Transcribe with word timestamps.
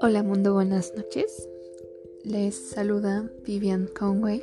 Hola 0.00 0.22
mundo, 0.22 0.54
buenas 0.54 0.94
noches. 0.96 1.48
Les 2.24 2.54
saluda 2.54 3.30
Vivian 3.44 3.88
Conway. 3.88 4.42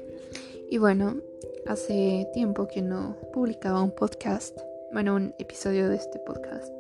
Y 0.70 0.78
bueno, 0.78 1.22
hace 1.66 2.28
tiempo 2.34 2.68
que 2.68 2.84
no 2.84 3.18
publicaba 3.34 3.82
un 3.82 3.92
podcast, 3.92 4.56
bueno, 4.92 5.16
un 5.16 5.34
episodio 5.40 5.90
de 5.90 5.96
este 5.96 6.20
podcast. 6.20 6.72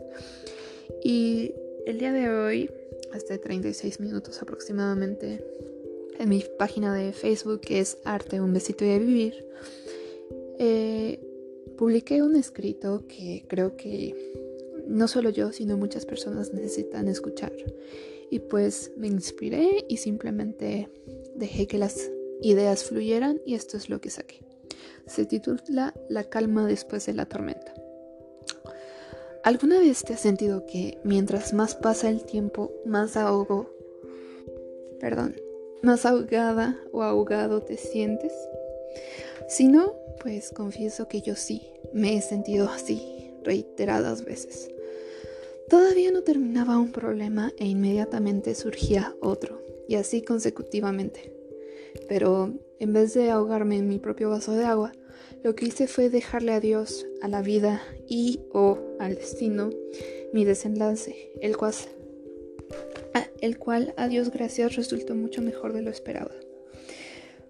Y 1.04 1.54
el 1.88 1.98
día 1.98 2.12
de 2.12 2.30
hoy, 2.30 2.70
hasta 3.12 3.38
36 3.40 4.00
minutos 4.00 4.40
aproximadamente, 4.42 5.44
en 6.20 6.30
mi 6.30 6.44
página 6.60 6.94
de 6.94 7.12
Facebook, 7.12 7.62
que 7.62 7.80
es 7.80 7.98
Arte, 8.04 8.40
un 8.40 8.54
besito 8.54 8.86
de 8.86 9.00
vivir, 9.00 9.48
eh, 10.60 11.25
publiqué 11.78 12.21
un 12.21 12.36
escrito 12.36 13.05
que 13.08 13.46
creo 13.48 13.76
que 13.78 14.34
no 14.88 15.08
solo 15.08 15.30
yo, 15.30 15.52
sino 15.52 15.77
muchas 15.77 16.05
personas 16.05 16.54
necesitan 16.54 17.08
escuchar. 17.08 17.54
Y 18.30 18.40
pues 18.40 18.91
me 18.98 19.08
inspiré 19.08 19.85
y 19.88 19.98
simplemente 19.98 20.90
dejé 21.35 21.68
que 21.68 21.77
las 21.77 22.12
ideas 22.41 22.84
fluyeran 22.84 23.41
y 23.46 23.55
esto 23.55 23.77
es 23.77 23.90
lo 23.90 24.02
que 24.02 24.09
saqué. 24.09 24.41
Se 25.05 25.26
titula 25.26 25.94
La 26.09 26.23
calma 26.23 26.66
después 26.68 27.05
de 27.05 27.13
la 27.13 27.26
tormenta. 27.26 27.73
¿Alguna 29.44 29.80
vez 29.80 30.04
te 30.04 30.13
has 30.13 30.21
sentido 30.21 30.66
que 30.66 30.98
mientras 31.04 31.54
más 31.54 31.76
pasa 31.76 32.10
el 32.10 32.26
tiempo, 32.26 32.71
más 32.84 33.16
ahogo, 33.16 33.70
perdón, 34.99 35.35
más 35.84 36.04
ahogada 36.07 36.80
o 36.91 37.04
ahogado 37.04 37.62
te 37.62 37.77
sientes? 37.77 38.34
Si 39.48 39.67
no, 39.67 39.94
pues 40.22 40.49
confieso 40.49 41.08
que 41.08 41.22
yo 41.22 41.35
sí, 41.35 41.62
me 41.94 42.17
he 42.17 42.22
sentido 42.22 42.67
así 42.67 43.31
reiteradas 43.44 44.26
veces. 44.26 44.71
Todavía 45.70 46.12
no 46.12 46.23
terminaba 46.23 46.77
un 46.77 46.91
problema 46.91 47.54
e 47.57 47.66
inmediatamente 47.66 48.55
surgía 48.55 49.16
otro, 49.21 49.62
y 49.88 49.96
así 49.96 50.21
consecutivamente. 50.21 51.32
Pero 52.07 52.54
en 52.79 52.93
vez 52.93 53.13
de 53.13 53.29
ahogarme 53.29 53.77
en 53.77 53.88
mi 53.88 53.99
propio 53.99 54.29
vaso 54.29 54.54
de 54.54 54.66
agua, 54.66 54.91
lo 55.43 55.55
que 55.55 55.66
hice 55.66 55.88
fue 55.88 56.10
dejarle 56.10 56.51
a 56.51 56.60
Dios, 56.60 57.05
a 57.21 57.27
la 57.27 57.41
vida 57.41 57.82
y 58.07 58.41
o 58.51 58.79
al 58.99 59.16
destino 59.16 59.70
mi 60.34 60.43
desenlace, 60.43 61.32
el 61.40 61.55
cual, 61.55 61.76
el 63.41 63.57
cual 63.57 63.93
a 63.96 64.07
Dios 64.07 64.31
gracias 64.31 64.75
resultó 64.75 65.16
mucho 65.16 65.41
mejor 65.41 65.73
de 65.73 65.84
lo 65.84 65.91
esperado. 65.91 66.44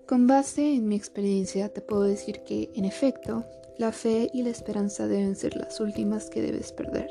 Con 0.08 0.28
base 0.28 0.76
en 0.76 0.88
mi 0.88 0.96
experiencia 0.96 1.70
te 1.70 1.82
puedo 1.82 2.04
decir 2.04 2.42
que, 2.42 2.70
en 2.76 2.86
efecto, 2.86 3.46
la 3.78 3.92
fe 3.92 4.30
y 4.34 4.44
la 4.44 4.50
esperanza 4.50 5.08
deben 5.08 5.36
ser 5.36 5.56
las 5.56 5.80
últimas 5.80 6.30
que 6.30 6.42
debes 6.42 6.72
perder 6.72 7.10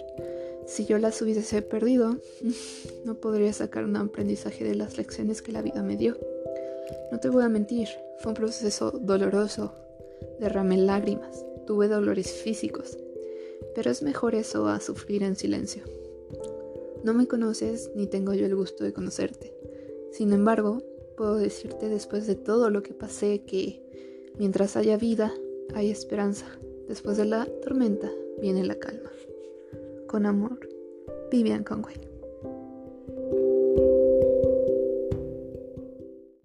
si 0.66 0.86
yo 0.86 0.98
las 0.98 1.20
hubiese 1.20 1.62
perdido, 1.62 2.16
no 3.04 3.14
podría 3.16 3.52
sacar 3.52 3.84
un 3.84 3.96
aprendizaje 3.96 4.64
de 4.64 4.74
las 4.74 4.96
lecciones 4.96 5.42
que 5.42 5.52
la 5.52 5.62
vida 5.62 5.82
me 5.82 5.96
dio. 5.96 6.16
No 7.12 7.20
te 7.20 7.28
voy 7.28 7.44
a 7.44 7.48
mentir, 7.48 7.88
fue 8.18 8.30
un 8.30 8.36
proceso 8.36 8.90
doloroso. 8.90 9.74
Derramé 10.40 10.76
lágrimas, 10.78 11.44
tuve 11.66 11.88
dolores 11.88 12.32
físicos, 12.32 12.98
pero 13.74 13.90
es 13.90 14.02
mejor 14.02 14.34
eso 14.34 14.66
a 14.68 14.80
sufrir 14.80 15.22
en 15.22 15.36
silencio. 15.36 15.84
No 17.02 17.12
me 17.12 17.26
conoces 17.26 17.90
ni 17.94 18.06
tengo 18.06 18.32
yo 18.32 18.46
el 18.46 18.56
gusto 18.56 18.84
de 18.84 18.92
conocerte. 18.92 19.52
Sin 20.12 20.32
embargo, 20.32 20.82
puedo 21.16 21.36
decirte 21.36 21.88
después 21.88 22.26
de 22.26 22.34
todo 22.34 22.70
lo 22.70 22.82
que 22.82 22.94
pasé 22.94 23.42
que 23.42 23.82
mientras 24.38 24.76
haya 24.76 24.96
vida, 24.96 25.32
hay 25.74 25.90
esperanza. 25.90 26.46
Después 26.88 27.16
de 27.16 27.24
la 27.24 27.46
tormenta 27.62 28.10
viene 28.40 28.64
la 28.64 28.74
calma. 28.74 29.10
Con 30.06 30.26
amor, 30.26 30.68
Vivian 31.30 31.64
Conway. 31.64 32.13